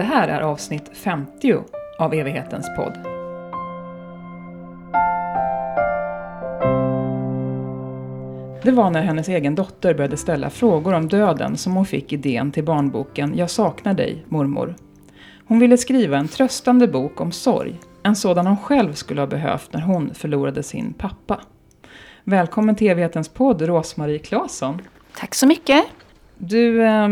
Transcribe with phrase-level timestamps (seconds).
[0.00, 1.54] Det här är avsnitt 50
[1.98, 2.92] av Evighetens podd.
[8.62, 12.52] Det var när hennes egen dotter började ställa frågor om döden som hon fick idén
[12.52, 14.74] till barnboken Jag saknar dig, mormor.
[15.46, 19.72] Hon ville skriva en tröstande bok om sorg, en sådan hon själv skulle ha behövt
[19.72, 21.40] när hon förlorade sin pappa.
[22.24, 24.82] Välkommen till Evighetens podd, Rosmarie Claesson.
[25.16, 25.84] Tack så mycket.
[26.38, 27.08] Du eh,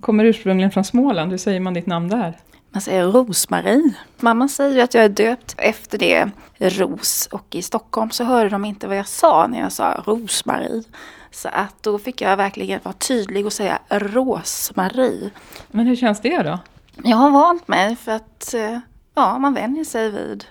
[0.00, 2.38] kommer ursprungligen från Småland, hur säger man ditt namn där?
[2.72, 3.92] Man säger Rosmarie.
[4.20, 7.28] Mamma säger att jag är döpt efter det, Ros.
[7.32, 10.82] Och i Stockholm så hörde de inte vad jag sa när jag sa Rosmarie.
[11.30, 15.30] Så att då fick jag verkligen vara tydlig och säga Rosmarie.
[15.70, 16.58] Men hur känns det då?
[17.04, 18.78] Jag har vant mig för att eh,
[19.14, 20.44] ja, man vänjer sig vid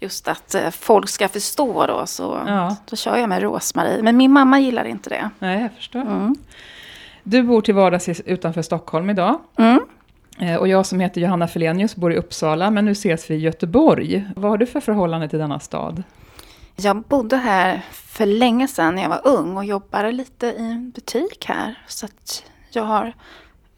[0.00, 2.06] just att eh, folk ska förstå då.
[2.06, 2.76] Så Ja.
[2.90, 4.02] då kör jag med Rosmarie.
[4.02, 5.30] Men min mamma gillar inte det.
[5.38, 6.00] Nej, jag förstår.
[6.00, 6.34] Mm.
[7.22, 9.40] Du bor till vardags utanför Stockholm idag.
[9.58, 9.80] Mm.
[10.38, 13.38] Eh, Och jag som heter Johanna Felenius bor i Uppsala, men nu ses vi i
[13.38, 14.28] Göteborg.
[14.36, 16.02] Vad har du för förhållande till denna stad?
[16.76, 20.90] Jag bodde här för länge sedan när jag var ung och jobbade lite i en
[20.90, 21.78] butik här.
[21.86, 23.12] Så att jag har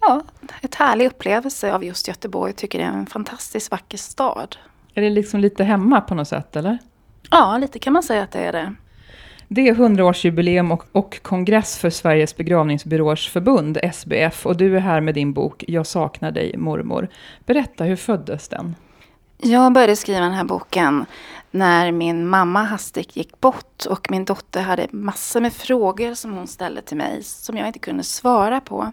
[0.00, 0.22] ja,
[0.62, 2.50] ett härlig upplevelse av just Göteborg.
[2.50, 4.56] Jag tycker det är en fantastiskt vacker stad.
[4.94, 6.78] Är det liksom lite hemma på något sätt, eller?
[7.30, 8.74] Ja, lite kan man säga att det är det.
[9.54, 15.00] Det är 100-årsjubileum och, och kongress för Sveriges begravningsbyråers förbund, SBF, och du är här
[15.00, 17.08] med din bok Jag saknar dig, mormor.
[17.46, 18.76] Berätta, hur föddes den?
[19.38, 21.06] Jag började skriva den här boken
[21.50, 26.46] när min mamma hastigt gick bort och min dotter hade massor med frågor som hon
[26.46, 28.92] ställde till mig som jag inte kunde svara på.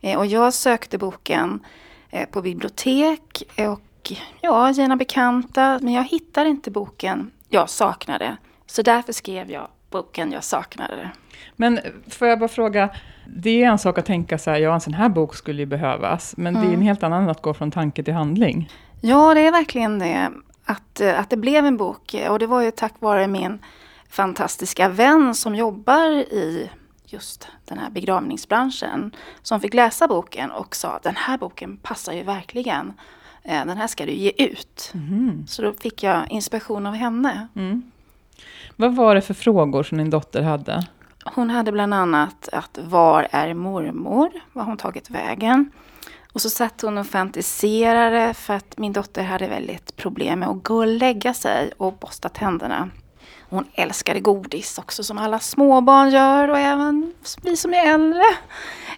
[0.00, 1.60] Eh, och jag sökte boken
[2.10, 8.36] eh, på bibliotek och ja, genom bekanta, men jag hittade inte boken jag saknade.
[8.66, 11.10] Så därför skrev jag boken Jag saknade.
[11.56, 12.90] Men får jag bara fråga,
[13.26, 15.66] det är en sak att tänka så här, ja en sån här bok skulle ju
[15.66, 18.70] behövas, men det är en helt annan att gå från tanke till handling.
[19.00, 20.30] Ja, det är verkligen det.
[20.64, 22.14] Att, eh, att det blev en bok.
[22.28, 23.58] Och det var ju tack vare min
[24.08, 26.70] fantastiska vän som jobbar i
[27.06, 29.14] just den här begravningsbranschen.
[29.42, 32.92] Som fick läsa boken och sa den här boken passar ju verkligen.
[33.42, 34.92] Eh, Den här ska du ge ut.
[35.48, 37.48] Så då fick jag inspiration av henne.
[37.56, 37.82] Mm.
[38.76, 40.86] Vad var det för frågor som din dotter hade?
[41.24, 44.30] Hon hade bland annat att var är mormor?
[44.52, 45.70] Var har hon tagit vägen?
[46.32, 50.62] Och så satt hon och fantiserade för att min dotter hade väldigt problem med att
[50.62, 52.90] gå och lägga sig och borsta tänderna.
[53.48, 57.12] Hon älskade godis också som alla småbarn gör och även
[57.42, 58.24] vi som är äldre.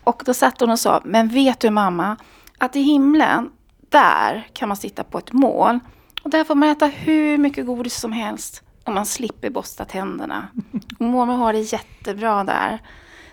[0.05, 2.17] Och då satt hon och sa, men vet du mamma,
[2.59, 3.51] att i himlen,
[3.89, 5.79] där kan man sitta på ett mål.
[6.23, 10.49] Och där får man äta hur mycket godis som helst och man slipper borsta tänderna.
[10.99, 12.79] Och mormor har det jättebra där.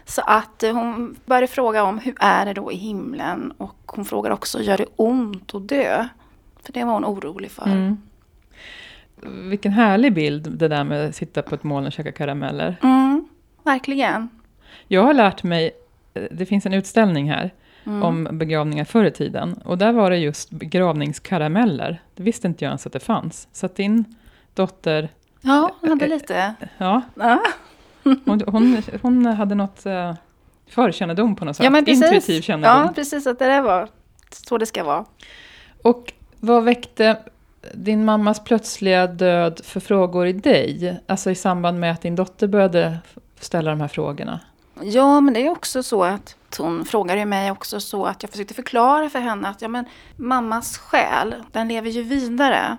[0.06, 4.06] Så att eh, hon började fråga om hur är det då i himlen och hon
[4.06, 6.08] frågar också, gör det ont att dö?
[6.64, 7.66] För det var hon orolig för.
[7.66, 7.98] Mm.
[9.50, 12.76] Vilken härlig bild det där med att sitta på ett moln och käka karameller.
[12.84, 13.28] Mm,
[13.64, 14.30] verkligen.
[14.88, 15.72] Jag har lärt mig,
[16.14, 17.52] eh, det finns en utställning här
[17.86, 18.04] Mm.
[18.04, 19.54] om begravningar förr i tiden.
[19.66, 22.02] Och där var det just begravningskarameller.
[22.16, 23.48] Det visste inte jag ens att det fanns.
[23.52, 24.16] Så att din
[24.54, 25.10] dotter,
[25.46, 26.54] Ja, hon hade lite...
[26.78, 27.40] ja, Ja,
[28.04, 30.14] hon, hon, hon hade något uh,
[30.68, 31.64] förkännedom på något sätt.
[31.64, 32.04] ja men precis.
[32.04, 32.78] Intuitiv kännedom.
[32.78, 33.28] Ja, precis.
[33.28, 33.90] Att det där var
[34.32, 35.06] så det ska vara.
[35.82, 37.18] Och vad väckte
[37.74, 41.02] din mammas plötsliga död för frågor i dig?
[41.08, 42.98] Alltså i samband med att din dotter började
[43.40, 44.40] ställa de här frågorna.
[44.82, 48.54] Ja, men det är också så att hon frågade mig också så att jag försökte
[48.54, 52.78] förklara för henne att ja, men mammas själ, den lever ju vidare.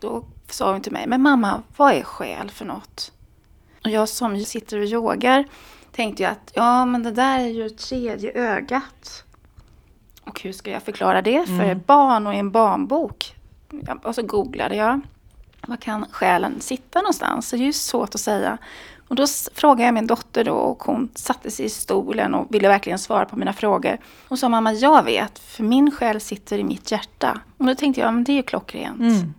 [0.00, 3.12] Då sa hon till mig, men mamma, vad är själ för något?
[3.84, 5.44] Och jag som sitter och yogar
[5.92, 9.24] tänkte ju att ja, men det där är ju tredje ögat.
[10.24, 11.80] Och hur ska jag förklara det för Mm.
[11.86, 13.34] barn och i en barnbok?
[14.02, 15.00] Och så googlade jag.
[15.66, 17.50] Var kan själen sitta någonstans?
[17.50, 18.58] Det är ju svårt att säga.
[19.08, 22.68] Och då frågade jag min dotter då och hon satte sig i stolen och ville
[22.68, 23.98] verkligen svara på mina frågor.
[24.28, 27.40] Hon sa mamma, jag vet, för min själ sitter i mitt hjärta.
[27.58, 29.00] Och då tänkte jag, men det är ju klockrent.
[29.00, 29.34] Mm.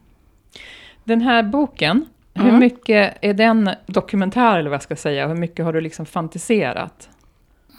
[1.07, 2.59] Den här boken, hur Mm.
[2.59, 5.27] mycket är den dokumentär eller vad jag ska säga?
[5.27, 7.09] Hur mycket har du liksom fantiserat?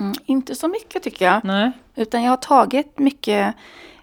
[0.00, 1.44] Mm, inte så mycket tycker jag.
[1.44, 1.70] Nej?
[1.94, 3.54] Utan jag har tagit mycket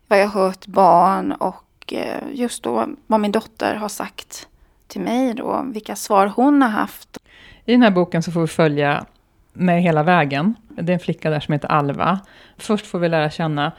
[0.08, 4.48] vad jag har hört barn och eh, just då vad min dotter har sagt
[4.88, 5.66] till mig då.
[5.74, 7.18] Vilka svar hon har haft.
[7.66, 9.06] I den här boken så får vi följa
[9.54, 10.56] med hela vägen.
[10.70, 12.20] Det är en flicka där som heter Alva.
[12.58, 13.72] Först får vi lära känna,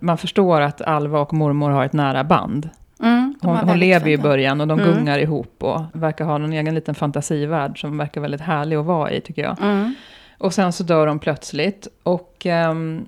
[0.00, 2.70] man förstår att Alva och mormor har ett nära band.
[3.42, 4.22] Hon, hon lever ju i fint.
[4.22, 4.94] början och de Mm.
[4.94, 9.10] gungar ihop och verkar ha någon egen liten fantasivärld som verkar väldigt härlig att vara
[9.10, 9.60] i tycker jag.
[9.62, 9.94] Mm.
[10.38, 11.88] Och sen så dör de plötsligt.
[12.02, 13.06] Och ehm,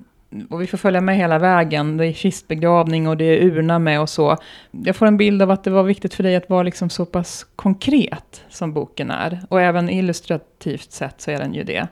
[0.51, 1.97] och vi får följa med hela vägen.
[1.97, 4.37] Det är kistbegravning och det är urna med och så.
[4.71, 7.05] Jag får en bild av att det var viktigt för dig att vara liksom så
[7.07, 9.41] pass konkret som boken är.
[9.49, 11.89] Och även illustrativt sett så är den ju det.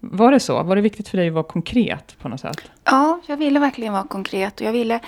[0.00, 0.62] Var det så?
[0.62, 2.70] Var det viktigt för dig att vara konkret på något sätt?
[2.84, 4.60] Ja, jag ville verkligen vara konkret.
[4.60, 5.00] Och jag, ville,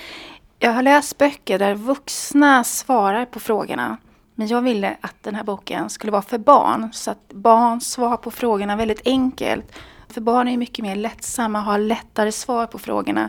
[0.63, 3.97] jag har läst böcker där vuxna svarar på frågorna.
[4.35, 6.89] Men jag ville att den här boken skulle vara för barn.
[6.93, 9.79] Så att barn svarar på frågorna väldigt enkelt.
[10.09, 13.29] För barn är mycket mer lättsamma och har lättare svar på frågorna.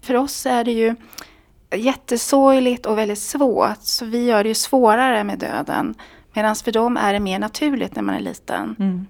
[0.00, 0.94] För oss är det ju
[1.74, 3.78] jättesorgligt och väldigt svårt.
[3.80, 5.94] Så vi gör det ju svårare med döden.
[6.32, 8.76] Medan för dem är det mer naturligt när man är liten.
[8.78, 9.06] Mm.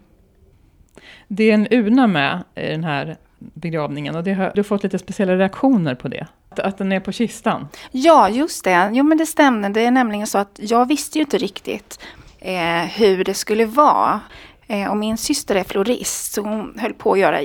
[1.28, 4.82] Det är en urna med i den här begravningen och det har, du har fått
[4.82, 6.26] lite speciella reaktioner på det.
[6.50, 7.68] Att, den är på kistan.
[7.90, 8.90] Ja, just det.
[8.92, 9.68] Jo, men det stämde.
[9.68, 12.00] Det är nämligen så att jag visste ju inte riktigt
[12.38, 14.20] eh, hur det skulle vara.
[14.66, 17.40] Eh, och min syster är florist, så hon höll på att göra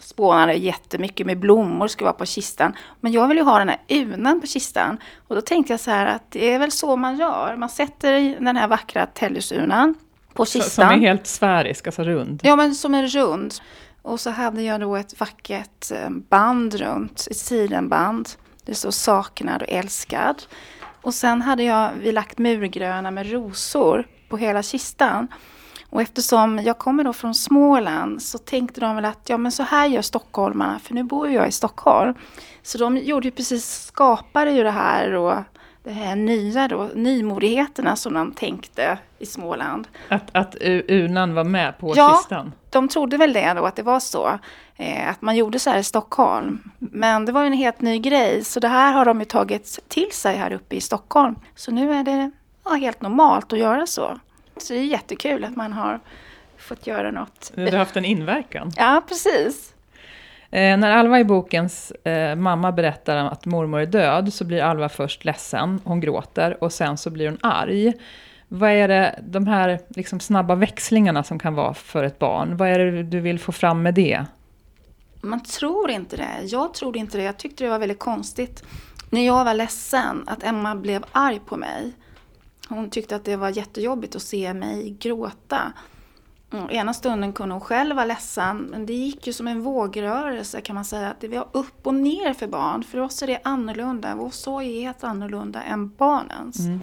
[0.00, 2.76] spånade jättemycket med blommor skulle vara på kistan.
[3.00, 4.98] Men jag ville ju ha den här urnan på kistan.
[5.28, 7.56] Och då tänkte jag så här att det är väl så man gör.
[7.56, 9.94] Man sätter den här vackra tellusurnan
[10.34, 10.88] på kistan.
[10.88, 12.40] Som är helt sfärisk, alltså rund.
[12.42, 13.54] Ja, men som är rund.
[14.02, 18.28] Och så hade jag då ett vackert eh, band runt, ett sidenband.
[18.64, 20.42] Det står saknad och älskad.
[21.02, 25.28] Och sen hade jag vi lagt murgröna med rosor på hela kistan.
[25.90, 29.62] Och eftersom jag kommer då från Småland så tänkte de väl att ja men så
[29.62, 32.14] här gör stockholmarna, för nu bor jag i Stockholm.
[32.62, 35.38] Så de gjorde ju precis, skapade ju det här och
[35.82, 39.88] det här nya då, nymodigheterna som de tänkte i Småland.
[40.08, 42.52] Att, att urnan var med på ja, kistan?
[42.70, 44.38] de trodde väl det då, att det var så.
[44.76, 46.70] Eh, att man gjorde så här i Stockholm.
[46.78, 49.78] Men det var ju en helt ny grej, så det här har de ju tagit
[49.88, 51.36] till sig här uppe i Stockholm.
[51.54, 52.30] Så nu är det
[52.64, 54.20] ja, helt normalt att göra så.
[54.56, 56.00] Så det är jättekul att man har
[56.58, 57.52] fått göra något.
[57.54, 58.72] Du har haft en inverkan?
[58.76, 59.74] Ja, precis.
[60.50, 64.88] Eh, när Alva i bokens eh, mamma berättar att mormor är död så blir Alva
[64.88, 67.92] först ledsen, hon gråter och sen så blir hon arg.
[68.48, 72.68] Vad är det, de här liksom snabba växlingarna som kan vara för ett barn, vad
[72.68, 74.24] är det du vill få fram med det?
[75.22, 76.42] Man tror inte det.
[76.42, 77.24] Jag trodde inte det.
[77.24, 78.64] Jag tyckte det var väldigt konstigt.
[79.10, 81.92] När jag var ledsen, att Emma blev arg på mig.
[82.68, 85.72] Hon tyckte att det var jättejobbigt att se mig gråta.
[86.52, 90.60] Mm, ena stunden kunde hon själv vara ledsen, men det gick ju som en vågrörelse
[90.60, 91.14] kan man säga.
[91.20, 92.82] Det var upp och ner för barn.
[92.82, 94.14] För oss är det annorlunda.
[94.14, 96.60] Vår sorg är helt annorlunda än barnens.
[96.60, 96.80] Mm.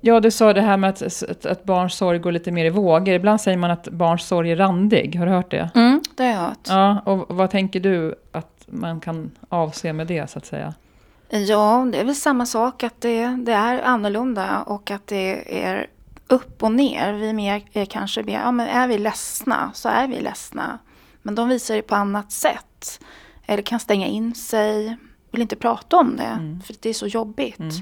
[0.00, 2.70] Ja, du sa det här med att, att, att barns sorg går lite mer i
[2.70, 3.14] vågor.
[3.14, 5.16] Ibland säger man att barns sorg är randig.
[5.18, 5.70] Har du hört det?
[5.74, 6.58] Mm, det har jag hört.
[6.68, 10.74] Ja, och vad tänker du att man kan avse med det, så att säga?
[11.28, 12.82] Ja, det är väl samma sak.
[12.82, 15.86] Att det, det är annorlunda och att det är
[16.28, 17.12] upp och ner.
[17.12, 20.78] Vi mer, är kanske mer, ja men är vi ledsna så är vi ledsna.
[21.22, 23.00] Men de visar det på annat sätt.
[23.46, 24.96] Eller kan stänga in sig,
[25.30, 26.60] vill inte prata om det mm.
[26.60, 27.58] för det är så jobbigt.
[27.58, 27.72] Mm.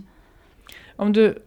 [0.97, 1.43] Om du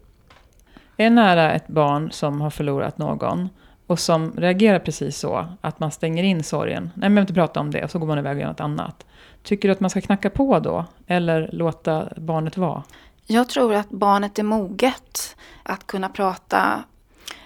[0.98, 3.50] är nära ett barn som har förlorat någon
[3.88, 6.84] och som reagerar precis så, att man stänger in sorgen.
[6.84, 8.48] Nej, men jag vill inte prata om det, och så går man iväg och gör
[8.48, 9.06] något annat.
[9.44, 12.84] Tycker du att man ska knacka på då, eller låta barnet vara?
[13.32, 16.84] Jag tror att barnet är moget att kunna prata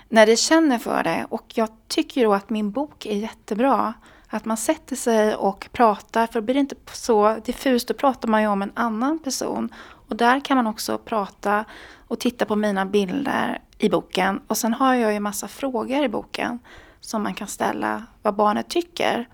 [0.09, 1.25] när det känner för det.
[1.30, 3.94] Och jag tycker då att min bok är jättebra.
[4.27, 8.41] Att man sätter sig och pratar, för blir det inte så diffust, då pratar man
[8.41, 9.74] ju om en annan person.
[10.10, 11.65] Och där kan man också prata
[12.08, 14.41] och titta på mina bilder i boken.
[14.48, 16.60] Och sen har jag ju massa frågor i boken
[17.00, 19.27] som man kan ställa vad barnet tycker.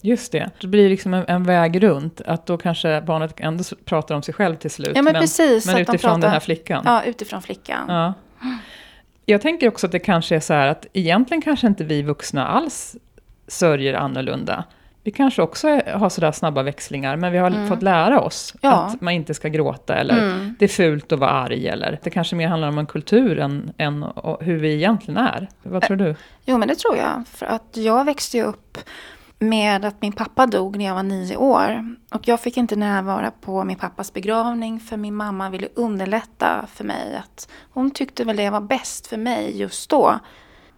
[0.00, 2.20] Just det, det blir liksom en, en, väg runt.
[2.20, 4.92] Att då kanske barnet ändå pratar om sig själv till slut.
[4.94, 6.82] Ja, men, men precis, men utifrån de pratar, den här flickan.
[6.86, 7.84] Ja, utifrån flickan.
[7.88, 8.14] Ja.
[9.26, 12.46] Jag tänker också att det kanske är så här att egentligen kanske inte vi vuxna
[12.46, 12.96] alls
[13.46, 14.64] sörjer annorlunda.
[15.02, 17.68] Vi kanske också har sådär snabba växlingar, men vi har mm.
[17.68, 18.72] fått lära oss ja.
[18.72, 20.56] att man inte ska gråta, eller mm.
[20.58, 23.72] det är fult att vara arg, eller det kanske mer handlar om en kultur än,
[23.78, 24.04] än
[24.40, 25.48] hur vi egentligen är.
[25.62, 26.14] Vad tror du?
[26.44, 27.24] Jo, men det tror jag.
[27.28, 28.78] För att jag växte ju upp
[29.38, 31.96] med att min pappa dog när jag var nio år.
[32.10, 36.84] Och jag fick inte närvara på min pappas begravning för min mamma ville underlätta för
[36.84, 37.16] mig.
[37.16, 40.18] Att hon tyckte väl det var bäst för mig just då.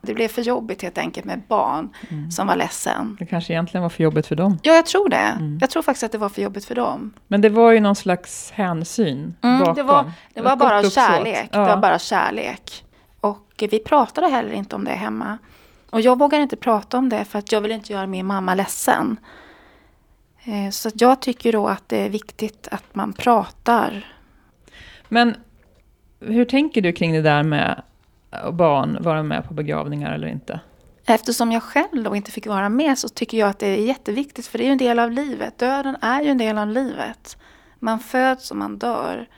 [0.02, 2.30] Det blev för jobbigt helt enkelt med barn mm.
[2.30, 3.16] som var ledsen.
[3.18, 4.58] Det kanske egentligen var för jobbigt för dem?
[4.62, 5.16] Ja, jag tror det.
[5.16, 5.58] Mm.
[5.60, 7.14] Jag tror faktiskt att det var för jobbigt för dem.
[7.28, 9.74] Men det var ju någon slags hänsyn mm, bakom.
[9.74, 11.48] Det var, det var bara kärlek.
[11.52, 11.58] Ja.
[11.58, 12.84] Det var bara kärlek.
[13.20, 15.38] Och vi pratade heller inte om det hemma.
[15.90, 18.54] Och jag vågar inte prata om det för att jag vill inte göra min mamma
[18.54, 19.16] ledsen.
[20.44, 24.14] Eh, så jag tycker då att det är viktigt att man pratar.
[25.08, 25.34] Men
[26.20, 27.82] hur tänker du kring det där med
[28.52, 30.60] barn vara med på begravningar eller inte?
[31.06, 34.46] Eftersom jag själv då inte fick vara med så tycker jag att det är jätteviktigt
[34.46, 35.58] för det är ju en del av livet.
[35.58, 37.36] Döden är ju en del av livet.
[37.78, 39.28] Man föds och man dör.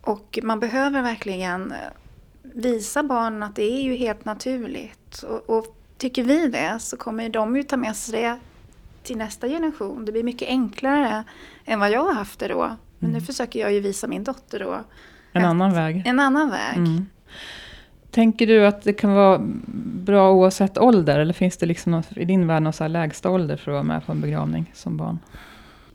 [0.00, 1.78] Och man behöver verkligen eh,
[2.54, 5.22] visa barnen att det är ju helt naturligt.
[5.22, 8.38] Och, och tycker vi det så kommer de ju ta med sig det
[9.02, 10.04] till nästa generation.
[10.04, 11.24] Det blir mycket enklare
[11.64, 12.76] än vad jag har haft det då.
[12.98, 13.26] Men nu Mm.
[13.26, 14.80] försöker jag ju visa min dotter då
[15.32, 16.02] En annan väg.
[16.06, 16.76] en annan väg.
[16.76, 17.06] Mm.
[18.10, 19.40] Tänker du att det kan vara
[20.04, 21.18] bra oavsett ålder?
[21.18, 23.82] Eller finns det liksom något, i din värld någon så lägsta ålder för att vara
[23.82, 25.18] med på en begravning som barn?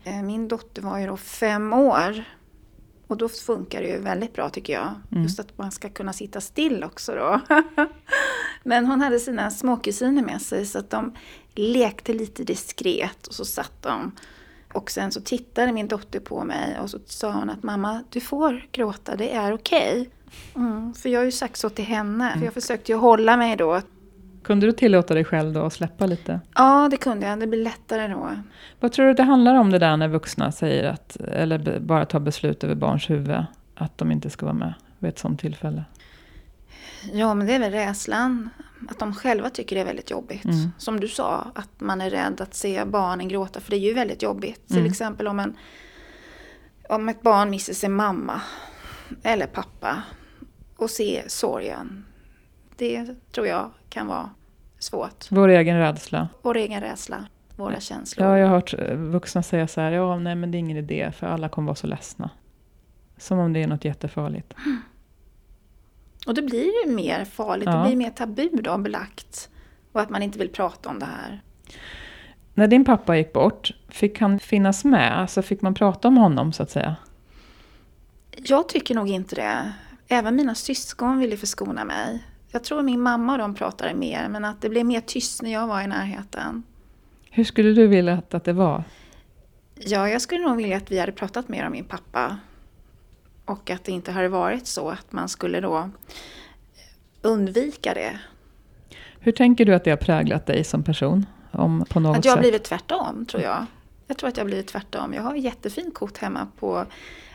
[0.04, 2.24] Eh, Min dotter var ju då fem år.
[3.10, 4.94] Och då funkar det ju väldigt bra tycker jag.
[5.10, 5.22] Mm.
[5.22, 7.40] Just att man ska kunna sitta still också då.
[8.62, 11.16] Men hon hade sina småkusiner med sig så att de
[11.54, 14.12] lekte lite diskret och så satt de.
[14.72, 18.20] Och sen så tittade min dotter på mig och så sa hon att mamma, du
[18.20, 20.10] får gråta, det är okej.
[20.56, 22.34] Mm, för jag har ju sagt så till henne.
[22.38, 23.80] För jag försökte ju hålla mig då.
[24.42, 26.40] Kunde du tillåta dig själv då att släppa lite?
[26.54, 27.40] Ja, det kunde jag.
[27.40, 28.30] Det blir lättare då.
[28.80, 32.20] Vad tror du det handlar om det där när vuxna säger att, eller bara tar
[32.20, 33.44] beslut över barns huvud,
[33.74, 35.84] att de inte ska vara med vid ett sånt tillfälle?
[37.12, 38.50] Ja, men det är väl rädslan.
[38.88, 40.44] Att de själva tycker det är väldigt jobbigt.
[40.44, 40.72] Mm.
[40.78, 43.60] Som du sa, att man är rädd att se barnen gråta.
[43.60, 44.66] För det är ju väldigt jobbigt.
[44.68, 44.90] Till Mm.
[44.90, 45.56] exempel om, en,
[46.88, 48.40] om ett barn missar sin mamma
[49.22, 50.02] eller pappa
[50.76, 52.04] och se sorgen.
[52.80, 54.30] Det tror jag kan vara
[54.78, 55.26] svårt.
[55.30, 56.28] Vår egen rädsla.
[56.42, 58.26] Vår egen rädsla, våra känslor.
[58.28, 60.76] Ja, jag har hört eh, vuxna säga så här, ja nej men det är ingen
[60.76, 62.30] idé för alla kommer vara så ledsna.
[63.16, 64.54] Som om det är något jättefarligt.
[66.26, 67.76] Och det blir ju mer farligt, Ja.
[67.76, 69.48] det blir mer tabu då belagt.
[69.92, 71.42] Och att man inte vill prata om det här.
[72.54, 75.18] När din pappa gick bort, fick han finnas med?
[75.20, 76.96] Alltså fick man prata om honom så att säga?
[78.36, 79.72] Jag tycker nog inte det.
[80.08, 82.24] Även mina syskon ville förskona mig.
[82.52, 85.52] Jag tror min mamma och de pratade mer, men att det blev mer tyst när
[85.52, 86.62] jag var i närheten.
[87.30, 88.84] Hur skulle du vilja att, att det var?
[89.74, 92.38] Ja, jag skulle nog vilja att vi hade pratat mer om min pappa.
[93.44, 95.90] Och att det inte hade varit så att man skulle då
[97.22, 98.18] undvika det.
[99.18, 101.26] Hur tänker du att det har präglat dig som person?
[101.50, 103.66] Om, på något Att jag har blivit tvärtom, tror jag.
[104.06, 105.14] Jag tror att jag har blivit tvärtom.
[105.14, 106.86] Jag har jättefint kort hemma på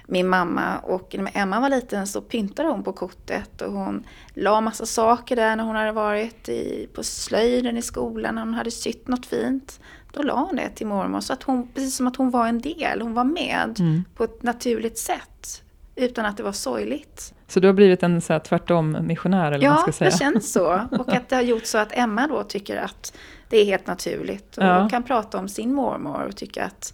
[0.08, 4.62] min mamma och när Emma var liten så pyntade hon på kortet och hon la
[4.62, 8.72] massa saker där när hon hade varit i, på slöjden i skolan, när hon hade
[8.72, 9.80] sytt något fint.
[10.14, 12.62] Då la hon det till mormor så att hon, precis som att hon var en
[12.62, 14.04] del, hon var med Mm.
[14.16, 15.62] på ett naturligt sätt.
[15.96, 17.34] Utan att det var sorgligt.
[17.48, 20.10] Så du har blivit en så här, tvärtom missionär eller vad man Ja, ska säga?
[20.12, 20.80] det känns så.
[20.92, 23.14] Och att det har gjort så att Emma då tycker att
[23.50, 24.58] det är helt naturligt.
[24.58, 24.90] Och Ja.
[24.90, 26.94] kan prata om sin mormor och tycka att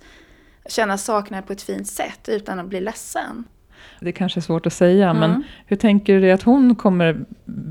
[0.65, 3.43] känna saknad på ett fint sätt utan att bli ledsen.
[3.99, 5.43] Det kanske är svårt att säga, men Mm.
[5.65, 7.25] hur tänker du dig att hon kommer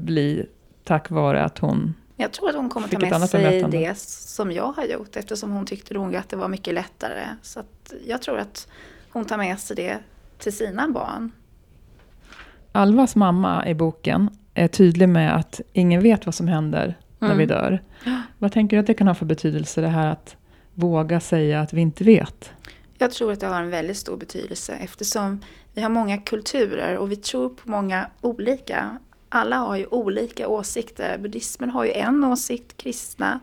[0.05, 0.47] bli
[0.85, 1.95] tack vare att hon...
[2.17, 5.67] Jag tror att hon kommer ta med sig det som jag har gjort eftersom hon
[5.67, 7.23] tyckte nog att det var mycket lättare.
[7.43, 7.63] Så
[8.07, 8.69] jag tror att
[9.11, 9.99] hon tar med sig det
[10.39, 11.33] till sina barn.
[12.73, 17.39] Alvas mamma i boken är tydlig med att ingen vet vad som händer när Mm.
[17.39, 17.83] vi dör.
[18.39, 20.37] Vad tänker du att det kan ha för betydelse, det här att
[20.75, 22.53] våga säga att vi inte vet?
[23.01, 25.41] Jag tror att det har en väldigt stor betydelse eftersom
[25.75, 28.99] vi har många kulturer och vi tror på många olika.
[29.29, 31.19] Alla har ju olika åsikter.
[31.19, 33.41] Buddhismen har ju en åsikt, kristna.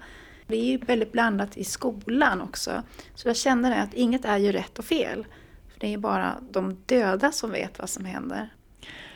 [0.47, 2.71] Det är ju väldigt blandat i skolan också.
[3.15, 5.25] Så jag känner det att inget är ju rätt och fel.
[5.73, 8.49] För Det är bara de döda som vet vad som händer.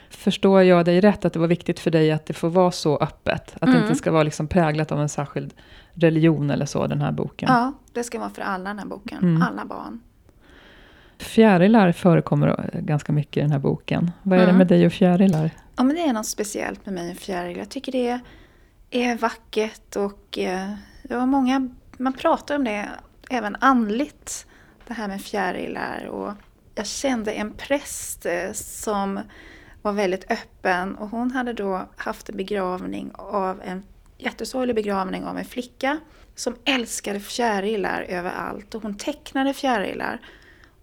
[0.10, 2.98] Förstår jag dig rätt att det var viktigt för dig att det får vara så
[2.98, 3.54] öppet?
[3.54, 3.82] Att det Mm.
[3.84, 5.54] inte ska vara liksom präglat av en särskild
[5.94, 7.50] religion eller så, den här boken?
[7.52, 9.18] Ja, det ska vara för alla den här boken.
[9.18, 9.42] Mm.
[9.42, 10.02] Alla barn.
[11.22, 14.12] Fjärilar förekommer eh, ganska mycket i den här boken.
[14.24, 14.58] Vad är det Mm.
[14.58, 15.50] med dig och fjärilar?
[15.76, 17.58] Ja, men det är något speciellt med mig och fjäril.
[17.58, 18.20] Jag tycker det
[18.92, 20.70] är vackert och eh,
[21.04, 22.90] det var många, man pratar om det
[23.30, 24.46] även andligt,
[24.88, 26.06] det här med fjärilar.
[26.06, 26.34] Och
[26.76, 29.20] jag kände en präst eh, som
[29.82, 33.84] var väldigt öppen och hon hade då haft en begravning av en
[34.18, 35.98] jättesorglig begravning av en flicka
[36.36, 40.20] som älskade fjärilar överallt och hon tecknade fjärilar.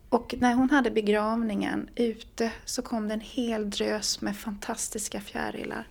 [0.09, 5.87] Och när hon hade begravningen ute så kom det en hel drös med fantastiska fjärilar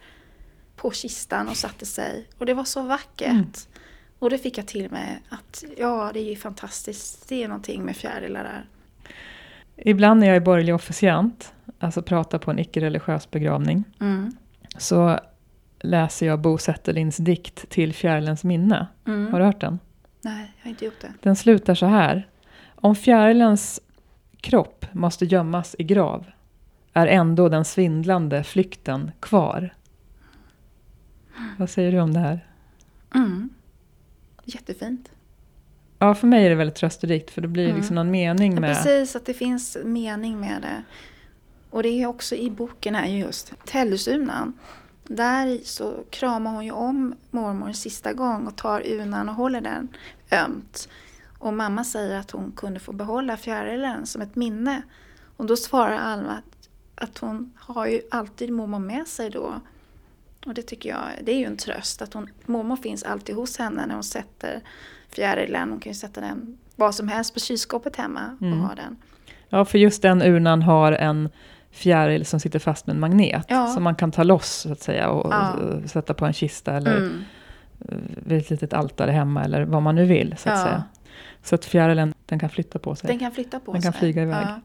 [0.76, 2.28] på kistan och satte sig.
[2.38, 3.28] Och det var så vackert.
[3.28, 3.48] Mm.
[4.20, 7.30] Och det fick jag till mig att ja, det är ju fantastiskt.
[7.30, 8.66] Det är någonting med fjärilar där.
[9.76, 14.32] Ibland när jag är borgerlig officiant, alltså pratar på en icke-religiös begravning, Mm.
[14.78, 15.20] så
[15.80, 18.88] läser jag Bo Zetterlinds dikt Till fjärilens minne.
[19.08, 19.32] Mm.
[19.32, 19.80] Har du hört den?
[20.22, 21.14] Nej, jag har inte gjort det.
[21.22, 22.28] Den slutar så här.
[22.76, 23.82] Om fjärilens
[24.42, 26.26] kropp måste gömmas i grav
[26.94, 29.74] är ändå den svindlande flykten kvar.
[31.58, 32.48] Vad säger du om det här?
[33.16, 33.50] Mm.
[34.46, 35.12] Jättefint.
[36.00, 37.78] Ja, för mig är det väldigt trösterikt för det blir Mm.
[37.78, 38.76] liksom någon mening Ja, med...
[38.76, 40.84] precis, att det finns mening med det.
[41.70, 44.54] Och det är också i boken är ju just Tellusunan.
[45.04, 49.62] Där så kramar hon ju om mormor en sista gång och tar unan och håller
[49.62, 49.88] den
[50.32, 50.90] ömt.
[51.40, 54.82] Och mamma säger att hon kunde få behålla fjärilen som ett minne.
[55.38, 59.54] Och då svarar Alma att, att hon har ju alltid mormor med sig då.
[60.46, 63.58] Och det tycker jag, det är ju en tröst att hon, mormor finns alltid hos
[63.58, 64.62] henne när hon sätter
[65.10, 65.70] fjärilen.
[65.70, 68.60] Hon kan ju sätta den vad som helst på kylskåpet hemma och Mm.
[68.60, 68.96] ha den.
[69.50, 71.30] Ja, för just den urnan har en
[71.72, 73.46] fjäril som sitter fast med en magnet.
[73.50, 73.68] Ja.
[73.68, 75.52] Som man kan ta loss så att säga och, Ja.
[75.54, 77.24] och sätta på en kista eller Mm.
[78.26, 80.64] vid ett litet altare hemma eller vad man nu vill så att Ja.
[80.64, 80.84] säga.
[81.44, 83.92] Så att fjärilen den kan flytta på sig Den kan flytta på Den sig.
[83.92, 84.46] kan flyga iväg.
[84.48, 84.60] Ja.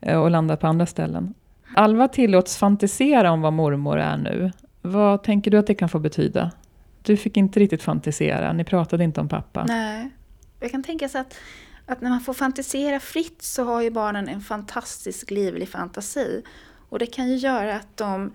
[0.00, 1.34] eh, och landa på andra ställen.
[1.76, 4.52] Alva tillåts fantisera om vad mormor är nu.
[4.82, 6.50] Vad tänker du att det kan få betyda?
[7.02, 9.64] Du fick inte riktigt fantisera, ni pratade inte om pappa.
[9.64, 10.10] Nej.
[10.60, 11.34] Jag kan tänka sig att,
[11.86, 16.42] att när man får fantisera fritt så har ju barnen en fantastisk livlig fantasi.
[16.88, 18.32] Och det kan ju göra att de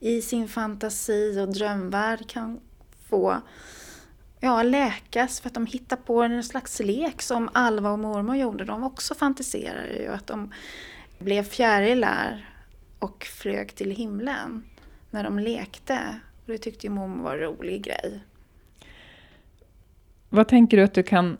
[0.00, 2.60] i sin fantasi och drömvärld kan
[3.08, 3.36] få
[4.40, 8.64] ja, läkas för att de hittar på en slags lek som Alva och mormor gjorde.
[8.64, 10.52] De också fantiserade ju att de
[11.18, 12.54] blev fjärilar
[12.98, 14.64] och flög till himlen
[15.10, 16.20] när de lekte.
[16.46, 18.20] Och det tyckte ju mormor var en rolig grej.
[20.28, 21.36] Vad tänker du att du kan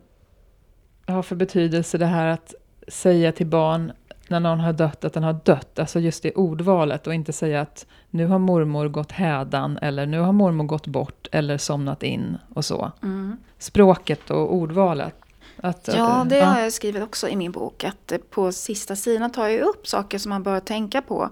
[1.07, 2.53] ha för betydelse det här att
[2.87, 3.91] säga till barn
[4.29, 7.61] när någon har dött att den har dött, alltså just det ordvalet och inte säga
[7.61, 12.37] att nu har mormor gått hädan eller nu har mormor gått bort eller somnat in
[12.53, 12.91] och så.
[13.03, 13.37] Mm.
[13.57, 15.15] Språket och ordvalet.
[15.57, 17.83] Att, Ja, att- det har jag skrivit också i min bok.
[17.83, 21.29] Att eh, på sista sidan tar jag upp saker som man bör tänka på.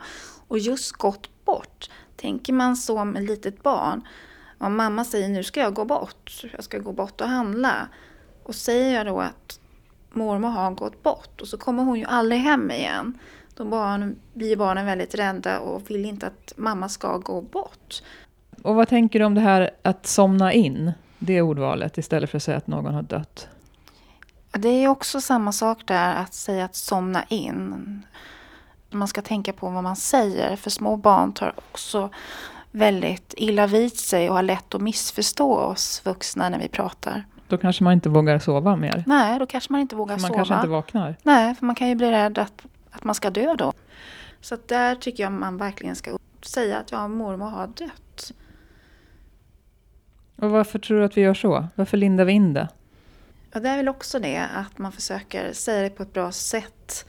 [0.48, 1.90] Och just gått bort.
[2.16, 4.08] Tänker man som ett litet barn.
[4.58, 6.44] Om mamma säger nu ska jag gå bort.
[6.54, 7.88] Jag ska gå bort och handla.
[8.44, 9.60] Och säger jag då att
[10.14, 11.42] mormor har gått bort.
[11.42, 13.20] Och så kommer hon ju aldrig hem igen.
[13.56, 18.02] Då barn, blir barnen väldigt rädda och vill inte att mamma ska gå bort.
[18.64, 20.92] Och vad tänker du om det här att somna in?
[21.20, 23.48] Det ordvalet istället för att säga att någon har dött.
[24.52, 28.06] Det är också samma sak där att säga att somna in.
[28.90, 32.10] Man ska tänka på vad man säger för små barn tar också
[32.72, 37.24] väldigt illa vid sig och har lätt att missförstå oss vuxna när vi pratar.
[37.48, 39.04] Då kanske man inte vågar sova mer.
[39.08, 40.34] Nej, då kanske man inte vågar man sova.
[40.34, 41.16] kanske inte vaknar.
[41.24, 43.74] Nej, för man kan ju bli rädd att, att man ska dö då.
[44.42, 48.32] Så där tycker jag man verkligen ska säga att ja, mormor har dött.
[50.36, 51.68] Och varför tror du att vi gör så?
[51.76, 52.68] Varför lindar vi in det?
[53.54, 57.06] Och det är väl också det att man försöker säga det på ett bra sätt.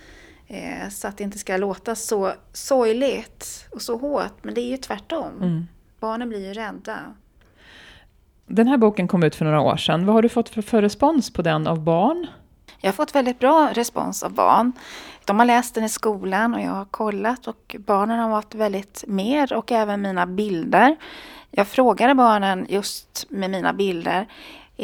[0.46, 4.44] Eh, så att det inte ska låta så sorgligt och så hårt.
[4.44, 5.36] Men det är ju tvärtom.
[5.36, 5.66] Mm.
[6.00, 6.98] Barnen blir ju rädda.
[8.48, 10.06] Den här boken kom ut för några år sedan.
[10.06, 12.26] Vad har du fått för, för respons på den av barn?
[12.80, 14.72] Jag har fått väldigt bra respons av barn.
[15.24, 19.04] De har läst den i skolan och jag har kollat och barnen har varit väldigt
[19.06, 20.96] med och även mina bilder.
[21.50, 24.26] Jag frågade barnen just med mina bilder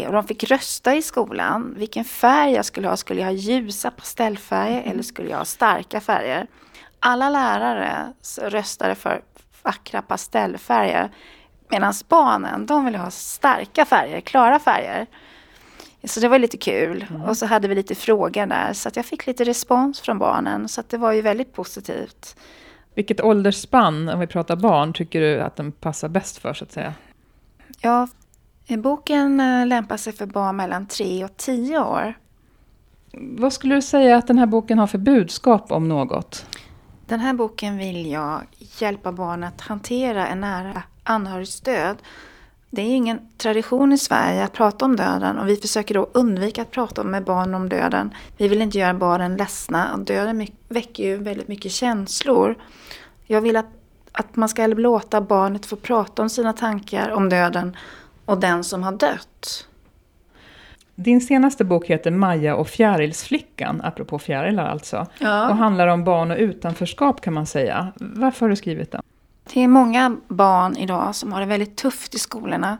[0.06, 2.96] och de fick rösta i skolan vilken färg jag skulle ha.
[2.96, 6.46] Skulle jag ha ljusa pastellfärger eller skulle jag ha starka färger?
[7.00, 9.22] Alla lärare röstade för
[9.62, 11.10] vackra pastellfärger
[11.80, 15.06] medan barnen de ville ha starka färger, klara färger.
[16.04, 17.06] Så det var lite kul.
[17.28, 18.72] Och så hade vi lite frågor där.
[18.72, 20.68] Så att jag fick lite respons från barnen.
[20.68, 22.36] Så att det var ju väldigt positivt.
[22.94, 26.72] Vilket åldersspann, om vi pratar barn, tycker du att den passar bäst för så att
[26.72, 26.94] säga?
[27.80, 28.08] Ja,
[28.68, 32.14] boken eh, lämpar sig för barn mellan 3 och 10 år.
[33.12, 36.46] Vad skulle du säga att den här boken har för budskap om något?
[37.06, 41.96] Den här boken vill jag hjälpa barn att hantera en nära anhörigs död.
[42.70, 46.62] Det är ingen tradition i Sverige att prata om döden och vi försöker då undvika
[46.62, 48.14] att prata med barn om döden.
[48.36, 52.54] Vi vill inte göra barnen ledsna och döden väcker ju väldigt mycket känslor.
[53.26, 53.66] Jag vill att,
[54.12, 57.76] att man ska låta barnet få prata om sina tankar om döden
[58.24, 59.66] och den som har dött.
[60.94, 65.06] Din senaste bok heter Maja och fjärilsflickan, apropå fjärilar alltså.
[65.18, 65.48] Ja.
[65.48, 67.92] Och handlar om barn och utanförskap kan man säga.
[67.96, 69.02] Varför har du skrivit den?
[69.54, 72.78] Det är många barn idag som har det väldigt tufft i skolorna.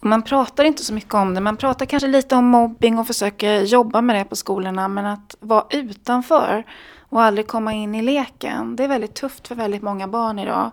[0.00, 1.40] Och man pratar inte så mycket om det.
[1.40, 4.88] Man pratar kanske lite om mobbing och försöker jobba med det på skolorna.
[4.88, 6.64] Men att vara utanför
[7.08, 8.76] och aldrig komma in i leken.
[8.76, 10.70] Det är väldigt tufft för väldigt många barn idag.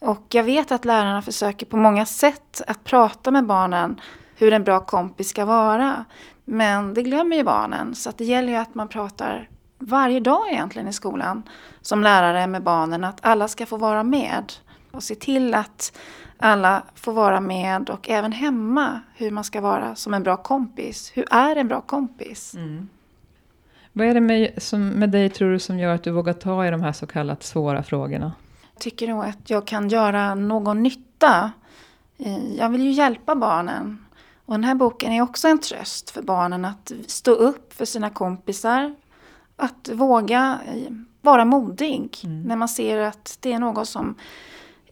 [0.00, 4.00] Och jag vet att lärarna försöker på många sätt att prata med barnen
[4.36, 6.04] hur en bra kompis ska vara.
[6.44, 7.94] Men det glömmer ju barnen.
[7.94, 11.42] Så att det gäller ju att man pratar varje dag egentligen i skolan
[11.80, 13.04] som lärare med barnen.
[13.04, 14.52] Att alla ska få vara med
[14.92, 15.98] och se till att
[16.38, 21.12] alla får vara med och även hemma hur man ska vara som en bra kompis.
[21.14, 22.54] Hur är en bra kompis?
[22.54, 22.88] Mm.
[23.92, 26.66] Vad är det med, som, med dig tror du som gör att du vågar ta
[26.66, 28.32] i de här så kallat svåra frågorna?
[28.74, 31.52] Jag tycker nog att jag kan göra någon nytta.
[32.58, 34.04] Jag vill ju hjälpa barnen.
[34.44, 38.10] Och den här boken är också en tröst för barnen att stå upp för sina
[38.10, 38.94] kompisar.
[39.56, 42.42] Att våga eh, vara modig mm.
[42.42, 44.14] när man ser att det är någon som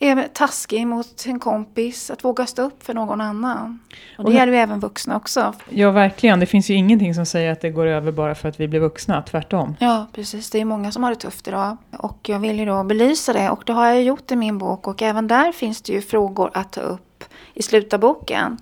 [0.02, 3.78] är taskig mot en kompis, att våga stå upp för någon annan.
[4.18, 5.54] Och det och gäller ju även vuxna också.
[5.68, 6.40] Ja, verkligen.
[6.40, 8.80] Det finns ju ingenting som säger att det går över bara för att vi blir
[8.80, 9.76] vuxna, tvärtom.
[9.80, 10.50] Ja, precis.
[10.50, 11.76] Det är många som har det tufft idag.
[11.98, 14.88] Och jag vill ju då belysa det och det har jag gjort i min bok
[14.88, 18.58] och även där finns det ju frågor att ta upp i slutet av boken.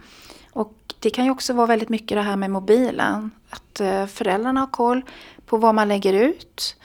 [0.52, 3.30] Och det kan ju också vara väldigt mycket det här med mobilen.
[3.50, 5.02] Att eh, föräldrarna har koll
[5.46, 6.76] på vad man lägger ut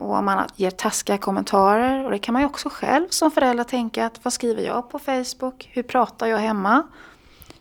[0.00, 2.04] och om man ger taskiga kommentarer.
[2.04, 4.98] Och det kan man ju också själv som förälder tänka att vad skriver jag på
[4.98, 5.70] Facebook?
[5.72, 6.82] Hur pratar jag hemma?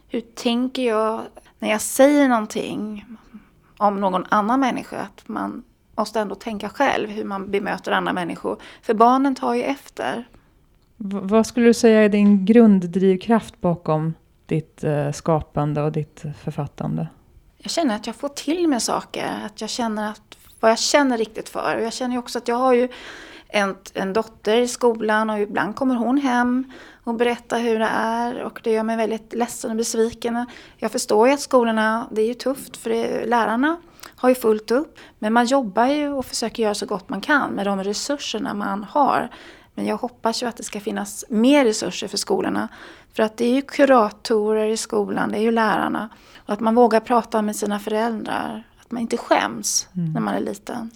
[0.08, 1.22] Hur tänker jag
[1.60, 3.06] när jag säger någonting
[3.78, 5.00] om någon annan människa?
[5.00, 5.64] Att man
[5.96, 8.58] måste ändå tänka själv hur man bemöter andra människor.
[8.82, 10.28] För barnen tar ju efter.
[10.98, 14.14] V vad skulle du säga är din grunddrivkraft bakom
[14.46, 17.08] ditt eh, skapande och ditt författande?
[17.58, 19.42] Jag känner att jag får till mig saker.
[19.46, 21.76] Att jag känner att vad jag känner riktigt för.
[21.76, 22.90] Och jag känner ju också att jag har ju
[23.48, 26.72] en, en dotter i skolan och ibland kommer hon hem
[27.04, 30.46] och berättar hur det är och det gör mig väldigt ledsen och besviken.
[30.78, 33.78] Jag förstår ju att skolorna, det är ju tufft för det, lärarna
[34.16, 35.00] har ju fullt upp.
[35.20, 38.84] Men man jobbar ju och försöker göra så gott man kan med de resurserna man
[38.84, 39.30] har.
[39.76, 42.68] Men jag hoppas ju att det ska finnas mer resurser för skolorna.
[43.14, 46.10] För att det är ju kuratorer i skolan, det är ju lärarna.
[46.46, 50.14] Och att man vågar prata med sina föräldrar att man inte skäms mm.
[50.14, 50.92] när man är liten.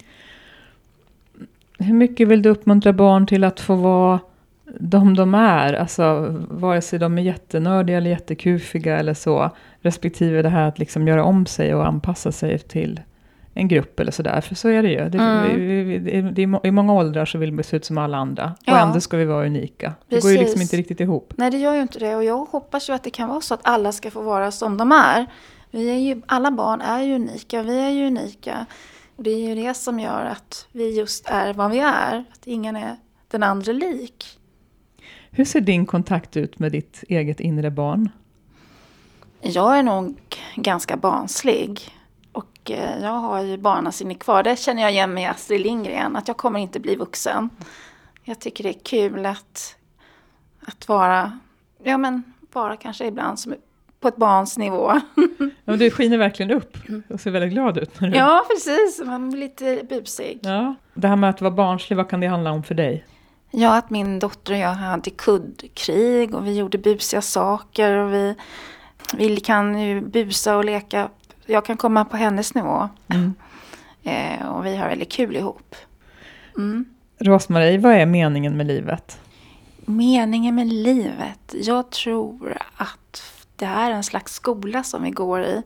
[1.78, 4.20] Hur mycket vill du uppmuntra barn till att få vara
[4.80, 5.72] de de är?
[5.72, 9.50] Alltså vare sig de är jättenördiga eller jättekufiga eller så.
[9.80, 13.00] Respektive det här att liksom göra om sig och anpassa sig till
[13.54, 14.40] en grupp eller sådär.
[14.40, 15.08] För så är det ju.
[15.08, 15.56] Det, mm.
[15.56, 18.54] vi, vi, det, I många åldrar så vill vi se ut som alla andra.
[18.64, 18.72] Ja.
[18.72, 19.92] Och ändå ska vi vara unika.
[20.08, 20.24] Precis.
[20.24, 21.32] Det går ju liksom inte riktigt ihop.
[21.36, 22.16] Nej, det gör ju inte det.
[22.16, 24.76] Och jag hoppas ju att det kan vara så att alla ska få vara som
[24.76, 25.26] de är.
[25.74, 28.66] Vi är ju, alla barn är ju unika, vi är ju unika.
[29.16, 32.46] Och det är ju det som gör att vi just är vad vi är, att
[32.46, 32.96] ingen är
[33.28, 34.38] den andra lik.
[35.30, 38.10] Hur ser din kontakt ut med ditt eget inre barn?
[39.40, 40.16] Jag är nog
[40.56, 41.90] ganska barnslig.
[42.32, 44.42] Och eh, jag har ju barnasinne kvar.
[44.42, 47.50] Det känner jag igen med Astrid Lindgren, att jag kommer inte bli vuxen.
[48.24, 49.76] Jag tycker det är kul att,
[50.66, 51.38] att vara,
[51.82, 53.54] ja men vara kanske ibland som
[54.04, 55.00] på ett barns nivå.
[55.64, 56.76] Ja, du skiner verkligen upp
[57.08, 58.00] och ser väldigt glad ut.
[58.00, 58.16] När du...
[58.16, 59.02] Ja, precis.
[59.04, 60.38] Man blir lite busig.
[60.42, 60.74] Ja.
[60.94, 63.04] Det här med att vara barnslig, vad kan det handla om för dig?
[63.50, 67.96] Ja, att min dotter och jag hade kuddkrig och vi gjorde busiga saker.
[67.96, 68.34] Och vi,
[69.14, 71.08] vi kan ju busa och leka.
[71.46, 72.88] Jag kan komma på hennes nivå.
[73.08, 73.34] Mm.
[74.02, 75.74] Eh, och vi har väldigt kul ihop.
[76.56, 76.84] Mm.
[77.18, 79.18] Rosmarie, vad är meningen med livet?
[79.84, 81.54] Meningen med livet?
[81.54, 85.62] Jag tror att det är en slags skola som vi går i.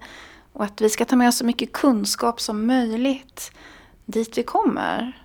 [0.53, 3.53] Och att vi ska ta med oss så mycket kunskap som möjligt
[4.05, 5.23] dit vi kommer.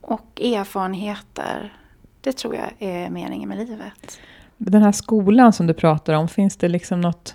[0.00, 1.76] Och erfarenheter.
[2.20, 4.20] Det tror jag är meningen med livet.
[4.56, 7.34] Den här skolan som du pratar om, finns det liksom något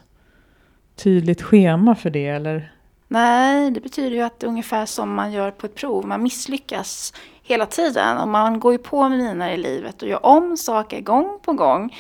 [0.96, 2.28] tydligt schema för det?
[2.28, 2.72] Eller?
[3.08, 6.08] Nej, det betyder ju att det är ungefär som man gör på ett prov.
[6.08, 7.14] Man misslyckas
[7.44, 11.40] hela tiden och man går ju på miner i livet och gör om saker gång
[11.42, 11.96] på gång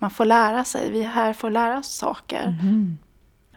[0.00, 0.90] man får lära sig.
[0.90, 2.56] Vi är här för att lära oss saker.
[2.62, 2.98] Mm.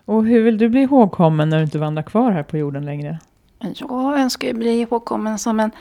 [0.05, 3.19] Och hur vill du bli ihågkommen när du inte vandrar kvar här på jorden längre?
[3.59, 5.71] Jag önskar bli ihågkommen som en,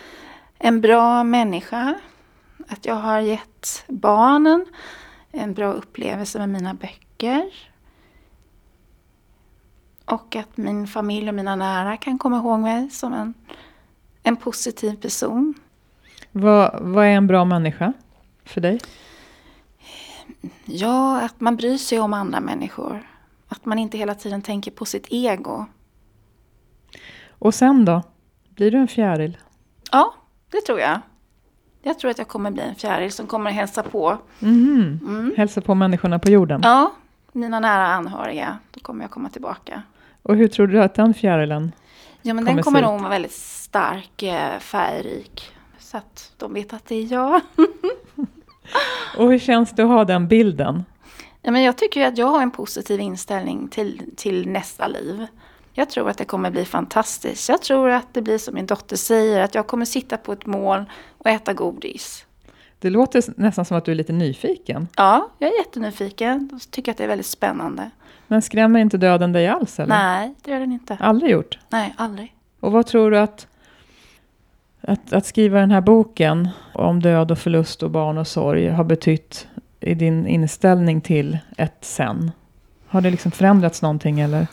[0.59, 1.94] en bra människa.
[2.68, 4.66] Att jag har gett barnen
[5.33, 7.44] en bra upplevelse med mina böcker.
[10.05, 13.35] Och att min familj och mina nära kan komma ihåg mig som en,
[14.23, 15.55] en positiv person.
[16.33, 17.92] Vad, vad är en bra människa
[18.44, 18.81] för dig?
[20.64, 23.07] Ja, att man bryr sig om andra människor.
[23.48, 25.64] Att man inte hela tiden tänker på sitt ego.
[27.29, 28.03] Och sen då?
[28.48, 29.38] Blir du en fjäril?
[29.92, 30.14] Ja,
[30.50, 31.00] det tror jag.
[31.83, 34.18] Jag tror att jag kommer bli en fjäril som kommer att hälsa på.
[34.40, 35.00] Mm.
[35.03, 35.35] Mm.
[35.37, 36.61] Hälsa på människorna på jorden?
[36.64, 36.92] Ja,
[37.33, 38.59] mina nära anhöriga.
[38.70, 39.83] Då kommer jag komma tillbaka.
[40.22, 41.72] Och hur tror du att den fjärilen
[42.22, 45.53] Ja, men kommer den kommer nog vara väldigt stark, eh, färgrik.
[45.79, 47.40] Så att de vet att det är jag.
[49.16, 50.85] Och hur känns det att ha den bilden?
[51.42, 55.26] Ja, men jag tycker att jag har en positiv inställning till, till nästa liv.
[55.72, 57.48] Jag tror att det kommer bli fantastiskt.
[57.48, 60.46] Jag tror att det blir som min dotter säger, att jag kommer sitta på ett
[60.46, 60.85] mål
[61.18, 62.26] och äta godis.
[62.78, 64.88] Det låter nästan som att du är lite nyfiken.
[64.96, 67.90] Ja, jag är jättenyfiken och tycker att det är väldigt spännande.
[68.26, 69.80] Men skrämmer inte döden dig alls?
[69.80, 69.94] Eller?
[69.94, 70.96] Nej, det gör den inte.
[71.00, 71.59] Aldrig gjort?
[71.68, 72.35] Nej, aldrig.
[72.61, 73.46] Och vad tror du att,
[74.81, 78.85] att, att skriva den här boken om död och förlust och barn och sorg har
[78.85, 79.49] betytt
[79.81, 82.31] i din inställning till ett sen?
[82.88, 84.47] Har det liksom förändrats någonting eller?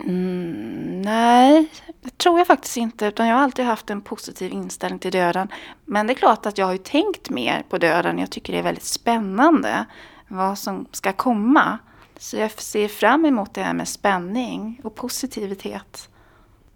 [0.00, 1.70] Mm, nej,
[2.02, 3.06] det tror jag faktiskt inte.
[3.06, 5.48] Utan jag har alltid haft en positiv inställning till döden.
[5.84, 8.18] Men det är klart att jag har ju tänkt mer på döden.
[8.18, 9.84] Jag tycker det är väldigt spännande
[10.28, 11.78] vad som ska komma.
[12.18, 16.08] Så jag ser fram emot det här med spänning och positivitet.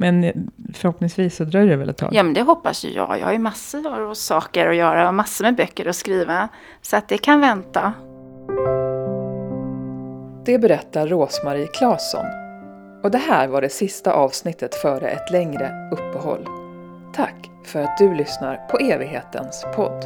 [0.00, 2.08] Men förhoppningsvis så dröjer det väl ett tag?
[2.12, 3.18] Ja, men det hoppas ju jag.
[3.18, 6.48] Jag har ju massor av saker att göra och massor med böcker att skriva.
[6.82, 7.92] Så att det kan vänta.
[10.44, 12.26] Det berättar Rosmarie Claesson.
[13.02, 16.46] Och det här var det sista avsnittet före ett längre uppehåll.
[17.14, 20.04] Tack för att du lyssnar på evighetens podd.